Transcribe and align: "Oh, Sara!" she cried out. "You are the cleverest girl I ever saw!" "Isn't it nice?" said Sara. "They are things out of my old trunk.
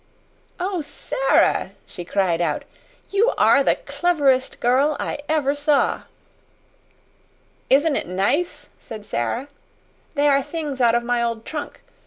"Oh, 0.59 0.81
Sara!" 0.81 1.73
she 1.85 2.03
cried 2.03 2.41
out. 2.41 2.63
"You 3.11 3.33
are 3.37 3.61
the 3.63 3.75
cleverest 3.75 4.59
girl 4.59 4.97
I 4.99 5.19
ever 5.29 5.53
saw!" 5.53 6.05
"Isn't 7.69 7.95
it 7.95 8.07
nice?" 8.07 8.71
said 8.79 9.05
Sara. 9.05 9.47
"They 10.15 10.27
are 10.27 10.41
things 10.41 10.81
out 10.81 10.95
of 10.95 11.03
my 11.03 11.21
old 11.21 11.45
trunk. 11.45 11.81